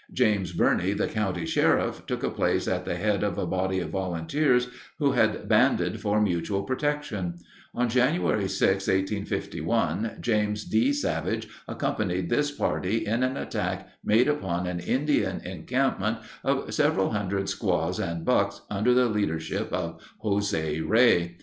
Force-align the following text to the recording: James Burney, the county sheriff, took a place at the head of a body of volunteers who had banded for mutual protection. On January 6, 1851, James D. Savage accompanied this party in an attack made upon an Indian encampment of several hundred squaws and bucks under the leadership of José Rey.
James 0.11 0.51
Burney, 0.51 0.93
the 0.93 1.05
county 1.05 1.45
sheriff, 1.45 2.07
took 2.07 2.23
a 2.23 2.31
place 2.31 2.67
at 2.67 2.85
the 2.85 2.95
head 2.95 3.21
of 3.21 3.37
a 3.37 3.45
body 3.45 3.77
of 3.79 3.91
volunteers 3.91 4.67
who 4.97 5.11
had 5.11 5.47
banded 5.47 5.99
for 6.01 6.19
mutual 6.19 6.63
protection. 6.63 7.35
On 7.75 7.87
January 7.87 8.49
6, 8.49 8.87
1851, 8.87 10.17
James 10.19 10.65
D. 10.65 10.91
Savage 10.91 11.47
accompanied 11.67 12.31
this 12.31 12.49
party 12.49 13.05
in 13.05 13.21
an 13.21 13.37
attack 13.37 13.89
made 14.03 14.27
upon 14.27 14.65
an 14.65 14.79
Indian 14.79 15.39
encampment 15.41 16.17
of 16.43 16.73
several 16.73 17.11
hundred 17.11 17.47
squaws 17.47 17.99
and 17.99 18.25
bucks 18.25 18.61
under 18.71 18.95
the 18.95 19.05
leadership 19.05 19.71
of 19.71 20.01
José 20.23 20.81
Rey. 20.83 21.37